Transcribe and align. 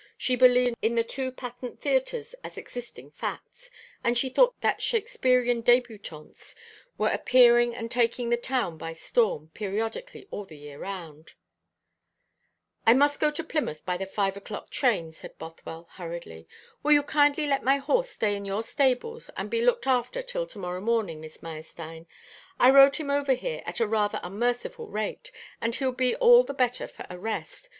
She 0.17 0.35
believed 0.35 0.77
in 0.81 0.95
the 0.95 1.03
two 1.03 1.31
patent 1.31 1.79
theatres 1.79 2.33
as 2.43 2.57
existing 2.57 3.11
facts; 3.11 3.69
and 4.03 4.17
she 4.17 4.29
thought 4.29 4.59
that 4.61 4.81
Shakespearean 4.81 5.61
débutantes 5.61 6.55
were 6.97 7.09
appearing 7.09 7.75
and 7.75 7.91
taking 7.91 8.31
the 8.31 8.35
town 8.35 8.79
by 8.79 8.93
storm 8.93 9.51
periodically 9.53 10.27
all 10.31 10.43
the 10.43 10.57
year 10.57 10.79
round. 10.79 11.33
"I 12.83 12.95
must 12.95 13.19
go 13.19 13.29
to 13.29 13.43
Plymouth 13.43 13.85
by 13.85 13.95
the 13.95 14.07
five 14.07 14.35
o'clock 14.35 14.71
train," 14.71 15.11
said 15.11 15.37
Bothwell 15.37 15.87
hurriedly. 15.91 16.47
"Will 16.81 16.93
you 16.93 17.03
kindly 17.03 17.45
let 17.45 17.61
my 17.63 17.77
horse 17.77 18.09
stay 18.09 18.35
in 18.35 18.43
your 18.43 18.63
stables 18.63 19.29
and 19.37 19.51
be 19.51 19.61
looked 19.61 19.85
after 19.85 20.23
till 20.23 20.47
to 20.47 20.57
morrow 20.57 20.81
morning, 20.81 21.21
Miss 21.21 21.43
Meyerstein? 21.43 22.07
I 22.59 22.71
rode 22.71 22.95
him 22.95 23.11
over 23.11 23.33
here 23.35 23.61
at 23.67 23.79
a 23.79 23.85
rather 23.85 24.19
unmerciful 24.23 24.87
rate, 24.87 25.31
and 25.61 25.75
he'll 25.75 25.91
be 25.91 26.15
all 26.15 26.41
the 26.41 26.55
better 26.55 26.87
for 26.87 27.05
a 27.07 27.19
rest. 27.19 27.69